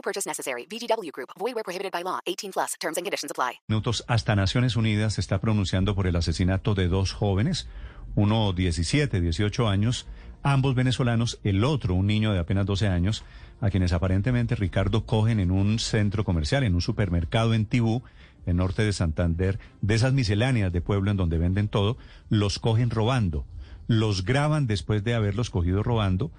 [0.00, 0.66] No purchase necessary.
[0.66, 1.28] VGW Group.
[1.38, 2.20] Void where prohibited by law.
[2.24, 2.74] 18 plus.
[2.80, 3.60] Terms and conditions apply.
[3.68, 7.68] Minutos hasta Naciones Unidas se está pronunciando por el asesinato de dos jóvenes,
[8.14, 10.06] uno 17, 18 años,
[10.42, 13.24] ambos venezolanos, el otro un niño de apenas 12 años,
[13.60, 18.02] a quienes aparentemente Ricardo cogen en un centro comercial, en un supermercado en Tibú,
[18.46, 21.98] en norte de Santander, de esas misceláneas de pueblo en donde venden todo,
[22.30, 23.44] los cogen robando,
[23.86, 26.30] los graban después de haberlos cogido robando,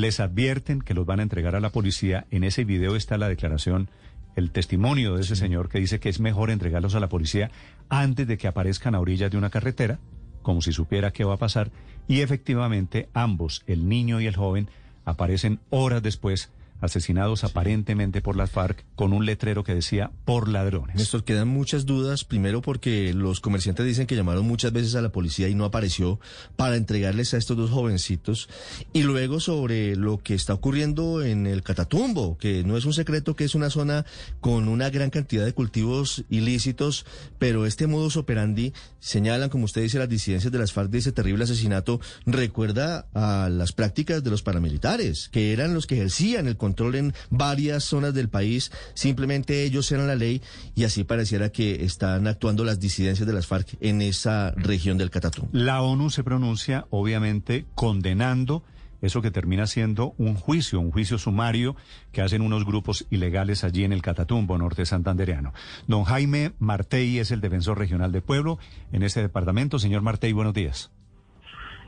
[0.00, 2.26] les advierten que los van a entregar a la policía.
[2.30, 3.88] En ese video está la declaración,
[4.34, 7.50] el testimonio de ese señor que dice que es mejor entregarlos a la policía
[7.88, 9.98] antes de que aparezcan a orillas de una carretera,
[10.42, 11.70] como si supiera qué va a pasar.
[12.08, 14.68] Y efectivamente ambos, el niño y el joven,
[15.06, 20.96] aparecen horas después asesinados aparentemente por las FARC con un letrero que decía por ladrones.
[20.96, 25.10] Néstor, quedan muchas dudas, primero porque los comerciantes dicen que llamaron muchas veces a la
[25.10, 26.20] policía y no apareció
[26.56, 28.48] para entregarles a estos dos jovencitos,
[28.92, 33.36] y luego sobre lo que está ocurriendo en el Catatumbo, que no es un secreto
[33.36, 34.04] que es una zona
[34.40, 37.06] con una gran cantidad de cultivos ilícitos,
[37.38, 41.12] pero este modus operandi, señalan, como usted dice, las disidencias de las FARC de ese
[41.12, 46.56] terrible asesinato, recuerda a las prácticas de los paramilitares, que eran los que ejercían el
[46.66, 50.42] control en varias zonas del país, simplemente ellos eran la ley
[50.74, 55.10] y así pareciera que están actuando las disidencias de las FARC en esa región del
[55.10, 55.48] Catatumbo.
[55.52, 58.64] La ONU se pronuncia, obviamente, condenando
[59.00, 61.76] eso que termina siendo un juicio, un juicio sumario
[62.12, 65.52] que hacen unos grupos ilegales allí en el Catatumbo, norte santandereano.
[65.86, 68.58] Don Jaime Martey es el defensor regional de pueblo
[68.92, 69.78] en este departamento.
[69.78, 70.90] Señor Martey, buenos días.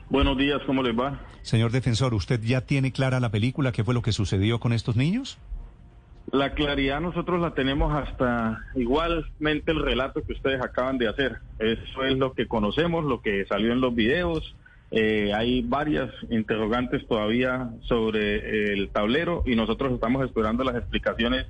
[0.09, 1.19] Buenos días, ¿cómo les va?
[1.43, 3.71] Señor defensor, ¿usted ya tiene clara la película?
[3.71, 5.37] ¿Qué fue lo que sucedió con estos niños?
[6.31, 11.37] La claridad nosotros la tenemos hasta igualmente el relato que ustedes acaban de hacer.
[11.59, 14.55] Eso es lo que conocemos, lo que salió en los videos.
[14.89, 21.45] Eh, hay varias interrogantes todavía sobre el tablero y nosotros estamos esperando las explicaciones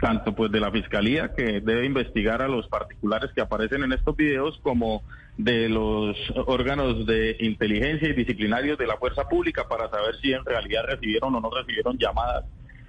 [0.00, 4.16] tanto pues de la fiscalía que debe investigar a los particulares que aparecen en estos
[4.16, 5.02] videos como
[5.36, 10.44] de los órganos de inteligencia y disciplinarios de la fuerza pública para saber si en
[10.44, 12.44] realidad recibieron o no recibieron llamadas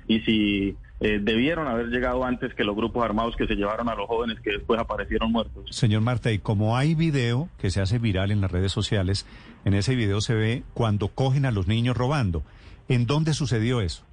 [0.08, 3.96] y si eh, debieron haber llegado antes que los grupos armados que se llevaron a
[3.96, 5.66] los jóvenes que después aparecieron muertos.
[5.72, 9.26] Señor Marta, y como hay video que se hace viral en las redes sociales,
[9.66, 12.44] en ese video se ve cuando cogen a los niños robando.
[12.88, 14.06] ¿En dónde sucedió eso?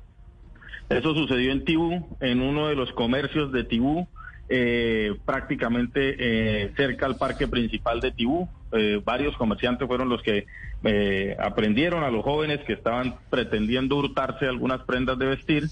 [0.89, 4.09] Eso sucedió en Tibú, en uno de los comercios de Tibú,
[4.55, 8.49] eh, prácticamente eh, cerca al parque principal de Tibú.
[8.73, 10.47] Eh, varios comerciantes fueron los que
[10.85, 15.65] eh, aprendieron a los jóvenes que estaban pretendiendo hurtarse algunas prendas de vestir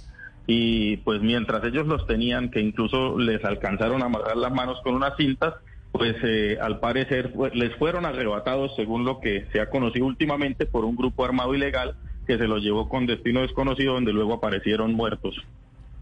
[0.46, 4.94] y pues mientras ellos los tenían, que incluso les alcanzaron a amarrar las manos con
[4.94, 5.54] unas cintas,
[5.92, 10.86] pues eh, al parecer les fueron arrebatados, según lo que se ha conocido últimamente, por
[10.86, 11.96] un grupo armado ilegal
[12.26, 15.36] que se los llevó con destino desconocido, donde luego aparecieron muertos.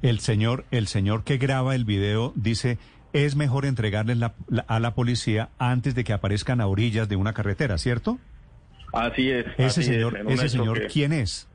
[0.02, 2.78] El señor, el señor que graba el video dice
[3.12, 7.16] es mejor entregarles la- la- a la policía antes de que aparezcan a orillas de
[7.16, 8.18] una carretera, ¿cierto?
[8.92, 9.46] Así es.
[9.56, 11.48] Ese así señor, ese señor, que- ¿quién es?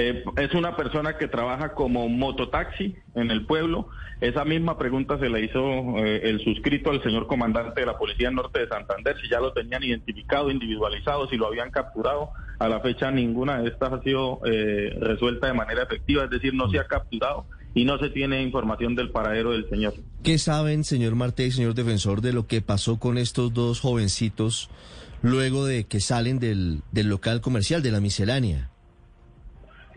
[0.00, 3.88] Eh, es una persona que trabaja como mototaxi en el pueblo.
[4.20, 5.58] Esa misma pregunta se le hizo
[5.98, 9.52] eh, el suscrito al señor comandante de la Policía Norte de Santander, si ya lo
[9.52, 12.30] tenían identificado, individualizado, si lo habían capturado.
[12.60, 16.54] A la fecha ninguna de estas ha sido eh, resuelta de manera efectiva, es decir,
[16.54, 19.94] no se ha capturado y no se tiene información del paradero del señor.
[20.22, 24.70] ¿Qué saben, señor Marte y señor defensor, de lo que pasó con estos dos jovencitos
[25.22, 28.70] luego de que salen del, del local comercial, de la miscelánea?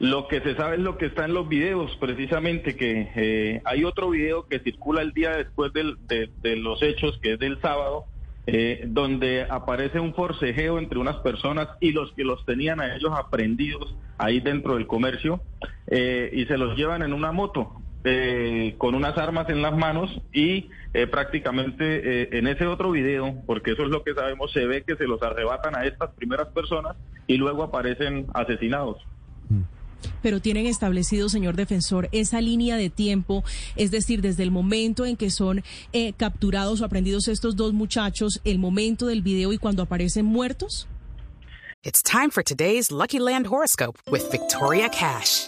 [0.02, 3.84] Lo que se sabe es lo que está en los videos, precisamente que eh, hay
[3.84, 8.06] otro video que circula el día después de, los hechos, que es del sábado,
[8.48, 13.12] eh, donde aparece un forcejeo entre unas personas y los que los tenían a ellos
[13.16, 15.40] aprendidos ahí dentro del comercio
[15.86, 17.72] eh, y se los llevan en una moto.
[18.80, 20.70] con unas armas en las manos y
[21.12, 25.06] prácticamente en ese otro video, porque eso es lo que sabemos, se ve que se
[25.06, 28.98] los arrebatan a estas primeras personas y luego aparecen asesinados.
[30.22, 33.44] Pero tienen establecido, señor defensor, esa línea de tiempo,
[33.76, 35.64] es decir, desde el momento en que son
[35.94, 40.88] eh, capturados o aprendidos estos dos muchachos, el momento del video y cuando aparecen muertos?
[41.84, 45.48] It's time for today's Lucky Land horoscope with Victoria Cash.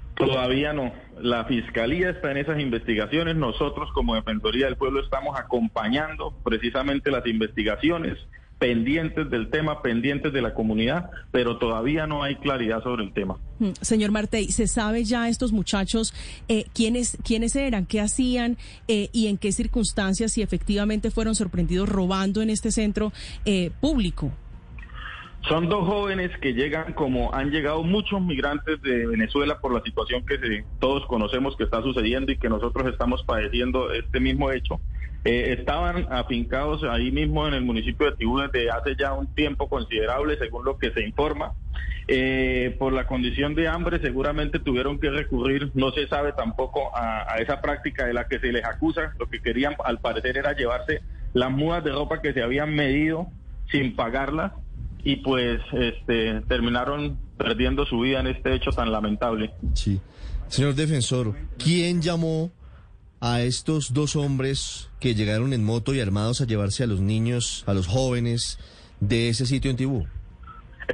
[0.15, 0.91] Todavía no.
[1.19, 3.35] La Fiscalía está en esas investigaciones.
[3.35, 8.17] Nosotros como Defensoría del Pueblo estamos acompañando precisamente las investigaciones,
[8.61, 13.39] pendientes del tema, pendientes de la comunidad, pero todavía no hay claridad sobre el tema.
[13.57, 16.13] Mm, Señor Martey, ¿se sabe ya estos muchachos
[16.47, 21.89] eh, quiénes, quiénes eran, qué hacían eh, y en qué circunstancias si efectivamente fueron sorprendidos
[21.89, 23.11] robando en este centro
[23.45, 24.31] eh, público?
[25.47, 30.23] Son dos jóvenes que llegan como han llegado muchos migrantes de Venezuela por la situación
[30.25, 34.79] que se- todos conocemos que está sucediendo y que nosotros estamos padeciendo este mismo hecho.
[35.25, 39.67] Eh, estaban afincados ahí mismo en el municipio de Tibú desde hace ya un tiempo
[39.67, 41.53] considerable, según lo que se informa.
[42.07, 47.31] Eh, por la condición de hambre seguramente tuvieron que recurrir, no se sabe tampoco a,
[47.31, 49.13] a esa práctica de la que se les acusa.
[49.19, 51.01] Lo que querían al parecer era llevarse
[51.33, 53.27] las mudas de ropa que se habían medido
[53.71, 54.51] sin pagarlas
[55.03, 59.51] y pues este terminaron perdiendo su vida en este hecho tan lamentable.
[59.73, 59.99] Sí.
[60.47, 62.51] Señor defensor, ¿quién llamó
[63.21, 67.63] a estos dos hombres que llegaron en moto y armados a llevarse a los niños,
[67.67, 68.59] a los jóvenes
[68.99, 70.07] de ese sitio en Tibú?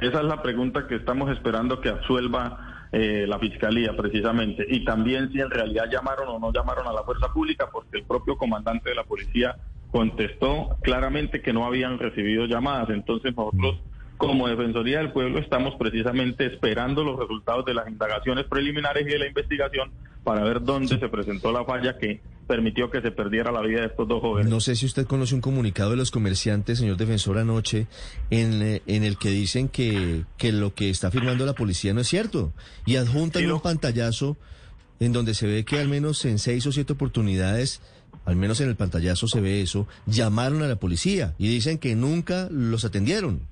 [0.00, 5.30] Esa es la pregunta que estamos esperando que absuelva eh, la fiscalía precisamente y también
[5.32, 8.90] si en realidad llamaron o no llamaron a la fuerza pública porque el propio comandante
[8.90, 9.56] de la policía
[9.90, 12.90] contestó claramente que no habían recibido llamadas.
[12.90, 13.80] Entonces nosotros
[14.18, 19.18] como Defensoría del Pueblo estamos precisamente esperando los resultados de las indagaciones preliminares y de
[19.18, 19.90] la investigación
[20.24, 23.86] para ver dónde se presentó la falla que permitió que se perdiera la vida de
[23.86, 24.50] estos dos jóvenes.
[24.50, 27.86] No sé si usted conoce un comunicado de los comerciantes, señor defensor, anoche,
[28.30, 32.00] en, eh, en el que dicen que, que lo que está afirmando la policía no
[32.00, 32.52] es cierto.
[32.86, 34.36] Y adjuntan Sí, un pantallazo
[34.98, 37.80] en donde se ve que al menos en seis o siete oportunidades,
[38.24, 41.94] al menos en el pantallazo se ve eso, llamaron a la policía y dicen que
[41.94, 43.46] nunca los atendieron.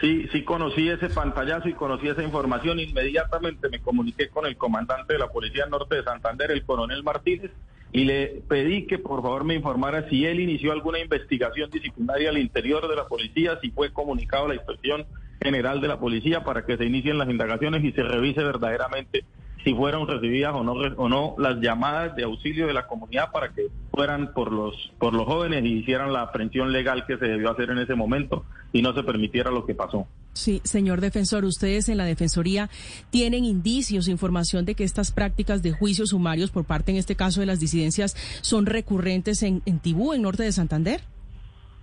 [0.00, 2.80] Sí, sí conocí ese pantallazo y conocí esa información.
[2.80, 7.50] Inmediatamente me comuniqué con el comandante de la Policía Norte de Santander, el coronel Martínez,
[7.92, 12.38] y le pedí que por favor me informara si él inició alguna investigación disciplinaria al
[12.38, 15.04] interior de la policía, si fue comunicado a la Inspección
[15.42, 19.24] General de la Policía para que se inicien las indagaciones y se revise verdaderamente
[19.64, 23.50] si fueron recibidas o no o no las llamadas de auxilio de la comunidad para
[23.50, 27.50] que fueran por los por los jóvenes y hicieran la aprehensión legal que se debió
[27.50, 30.06] hacer en ese momento y no se permitiera lo que pasó.
[30.32, 32.70] Sí, señor defensor, ustedes en la Defensoría
[33.10, 37.40] tienen indicios, información de que estas prácticas de juicios sumarios por parte, en este caso,
[37.40, 41.00] de las disidencias son recurrentes en, en Tibú, en norte de Santander.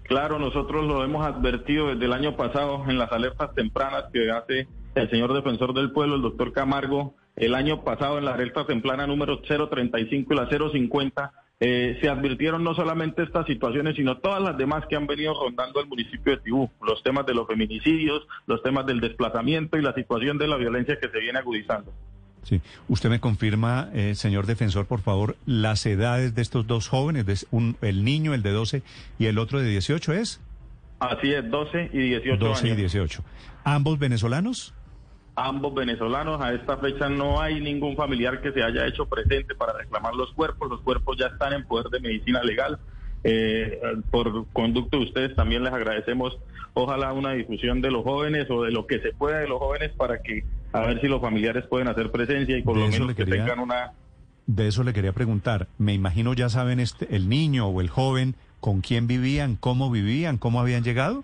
[0.03, 4.67] Claro, nosotros lo hemos advertido desde el año pasado en las alertas tempranas que hace
[4.95, 9.05] el señor defensor del pueblo, el doctor Camargo, el año pasado en la alerta temprana
[9.05, 14.57] número 035 y la 050, eh, se advirtieron no solamente estas situaciones, sino todas las
[14.57, 18.61] demás que han venido rondando el municipio de Tibú, los temas de los feminicidios, los
[18.61, 21.91] temas del desplazamiento y la situación de la violencia que se viene agudizando.
[22.43, 22.61] Sí.
[22.87, 27.35] Usted me confirma, eh, señor defensor, por favor, las edades de estos dos jóvenes, de
[27.51, 28.83] un- el niño, el de 12
[29.19, 30.39] y el otro de 18, ¿es?
[30.99, 32.77] Así es, 12 y 18 12 y años.
[32.93, 33.23] 18.
[33.63, 34.73] ¿Ambos venezolanos?
[35.37, 36.41] Ambos venezolanos.
[36.41, 40.33] A esta fecha no hay ningún familiar que se haya hecho presente para reclamar los
[40.33, 40.69] cuerpos.
[40.69, 42.79] Los cuerpos ya están en poder de medicina legal.
[43.23, 43.79] Eh,
[44.11, 46.37] por conducto de ustedes también les agradecemos.
[46.73, 49.91] Ojalá una difusión de los jóvenes o de lo que se pueda de los jóvenes
[49.95, 53.07] para que a ver si los familiares pueden hacer presencia y por De lo menos
[53.07, 53.91] le que quería- tengan una
[54.47, 55.67] De eso le quería preguntar.
[55.77, 60.37] Me imagino ya saben este, el niño o el joven con quién vivían, cómo vivían,
[60.37, 61.23] cómo habían llegado.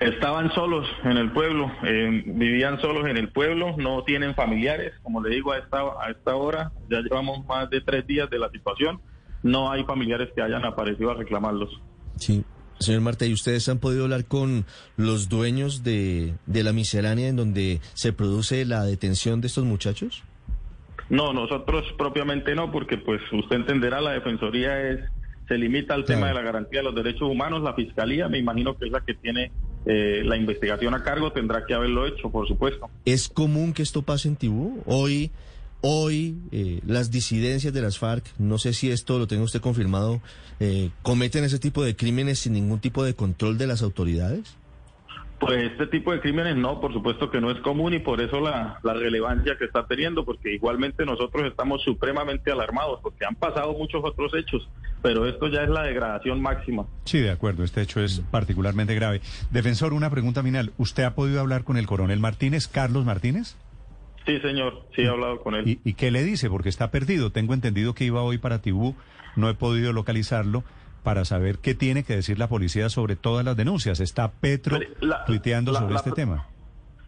[0.00, 5.22] Estaban solos en el pueblo, eh, vivían solos en el pueblo, no tienen familiares, como
[5.22, 8.50] le digo a esta, a esta hora, ya llevamos más de tres días de la
[8.50, 9.00] situación,
[9.42, 11.80] no hay familiares que hayan aparecido a reclamarlos.
[12.16, 12.44] Sí.
[12.78, 14.66] Señor Marta, ¿y ustedes han podido hablar con
[14.98, 20.22] los dueños de, de la miscelánea en donde se produce la detención de estos muchachos?
[21.08, 25.00] No, nosotros propiamente no, porque pues usted entenderá, la Defensoría es
[25.48, 26.20] se limita al Claro.
[26.20, 29.00] tema de la garantía de los derechos humanos, la Fiscalía, me imagino que es la
[29.00, 29.52] que tiene
[29.86, 32.90] eh, la investigación a cargo, tendrá que haberlo hecho, por supuesto.
[33.04, 34.82] ¿Es común que esto pase en Tibú?
[34.86, 35.30] Hoy,
[35.80, 40.20] hoy eh, las disidencias de las FARC, no sé si esto lo tenga usted confirmado,
[40.58, 44.56] eh, cometen ese tipo de crímenes sin ningún tipo de control de las autoridades.
[45.38, 48.40] Pues este tipo de crímenes no, por supuesto que no es común y por eso
[48.40, 53.74] la, la, relevancia que está teniendo, porque igualmente nosotros estamos supremamente alarmados, porque han pasado
[53.74, 54.66] muchos otros hechos,
[55.02, 56.86] pero esto ya es la degradación máxima.
[57.04, 59.20] Sí, de acuerdo, este hecho es particularmente grave.
[59.50, 60.72] Defensor, una pregunta final.
[60.78, 63.56] ¿Usted ha podido hablar con el coronel Martínez, Carlos Martínez?
[64.24, 65.68] Sí, señor, sí he hablado con él.
[65.68, 66.48] ¿Y, y qué le dice?
[66.48, 67.30] Porque está perdido.
[67.30, 68.96] Tengo entendido que iba hoy para Tibú,
[69.36, 70.64] no he podido localizarlo
[71.06, 74.00] para saber qué tiene que decir la policía sobre todas las denuncias.
[74.00, 76.48] ¿Está Petro la, tuiteando la, sobre la, este tema?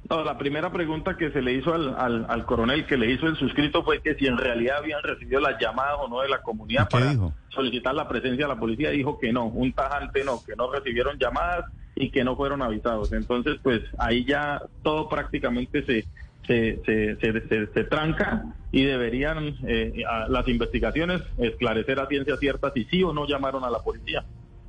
[0.09, 3.27] No, la primera pregunta que se le hizo al, al, al, coronel, que le hizo
[3.27, 6.41] el suscrito, fue que si en realidad habían recibido las llamadas o no de la
[6.43, 7.35] comunidad para dijo?
[7.49, 8.91] solicitar la presencia de la policía.
[8.91, 11.65] Dijo que no, un tajante no, que no recibieron llamadas
[11.97, 13.13] y que no fueron avisados.
[13.13, 16.07] Entonces, pues ahí ya todo prácticamente se,
[16.47, 22.85] se, se, se, se, tranca y deberían eh, las investigaciones esclarecer a ciencia cierta si
[22.85, 24.25] sí o no llamaron a la policía.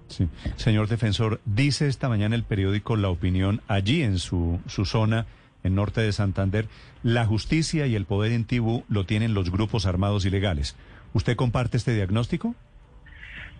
[0.07, 0.27] Sí.
[0.55, 5.27] Señor defensor, dice esta mañana el periódico La Opinión, allí en su, su zona,
[5.63, 6.67] en norte de Santander,
[7.03, 10.75] la justicia y el poder en Tibú lo tienen los grupos armados ilegales.
[11.13, 12.55] ¿Usted comparte este diagnóstico?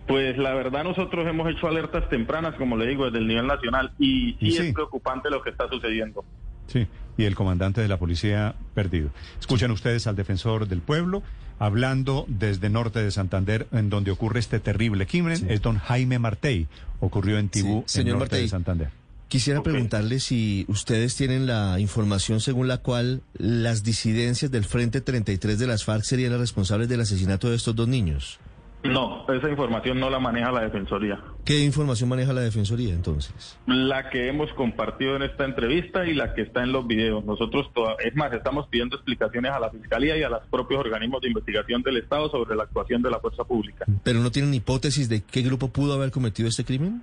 [0.06, 3.92] Pues la verdad nosotros hemos hecho alertas tempranas, como le digo, desde el nivel nacional
[3.98, 4.66] y sí, ¿Y sí?
[4.66, 6.24] es preocupante lo que está sucediendo.
[6.66, 6.86] Sí,
[7.20, 9.10] y el comandante de la policía perdido.
[9.38, 11.22] Escuchan ustedes al defensor del pueblo
[11.58, 15.36] hablando desde norte de Santander, en donde ocurre este terrible crimen.
[15.36, 15.46] Sí.
[15.48, 16.66] Es don Jaime Martey.
[17.00, 18.42] Ocurrió en Tibú, Sí, en señor norte Martey.
[18.42, 18.88] de Santander.
[19.28, 25.58] Quisiera preguntarle si ustedes tienen la información según la cual las disidencias del Frente 33
[25.58, 28.40] de las FARC serían las responsables del asesinato de estos dos niños.
[28.82, 31.20] No, esa información no la maneja la Defensoría.
[31.44, 33.58] ¿Qué información maneja la Defensoría entonces?
[33.66, 37.22] La que hemos compartido en esta entrevista y la que está en los videos.
[37.24, 41.20] Nosotros, toda- es más, estamos pidiendo explicaciones a la Fiscalía y a los propios organismos
[41.20, 43.84] de investigación del Estado sobre la actuación de la fuerza pública.
[44.02, 47.02] ¿Pero no tienen hipótesis de qué grupo pudo haber cometido este crimen?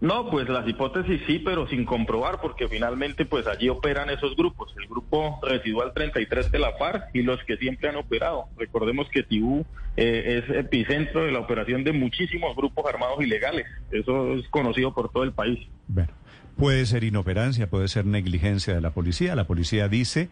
[0.00, 4.72] No, pues las hipótesis sí, pero sin comprobar, porque finalmente pues allí operan esos grupos,
[4.80, 8.44] el grupo residual 33 de la FARC y los que siempre han operado.
[8.56, 14.34] Recordemos que Tibú eh, es epicentro de la operación de muchísimos grupos armados ilegales, eso
[14.34, 15.58] es conocido por todo el país.
[15.88, 16.12] Bueno,
[16.56, 19.34] puede ser inoperancia, puede ser negligencia de la policía.
[19.34, 20.28] La policía dice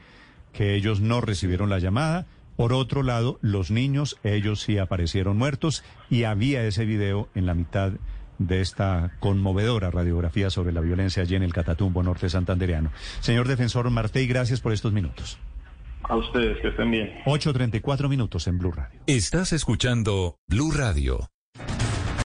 [0.52, 2.26] que ellos no recibieron la llamada.
[2.54, 7.54] Por otro lado, los niños, ellos sí aparecieron muertos y había ese video en la
[7.54, 7.99] mitad de
[8.49, 12.90] esta conmovedora radiografía sobre la violencia allí en el Catatumbo norte santandereano.
[13.21, 15.38] Señor defensor Martey, gracias por estos minutos.
[16.09, 17.11] A ustedes, que estén bien.
[17.26, 19.00] 8.34 minutos en Blue Radio.
[19.07, 21.28] Estás escuchando Blue Radio.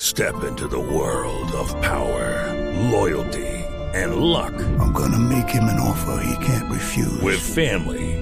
[0.01, 2.53] Step into the world of power,
[2.91, 3.47] loyalty,
[3.95, 4.53] and luck.
[4.79, 7.23] I'm gonna make him an offer he can't refuse.
[7.23, 8.22] With family,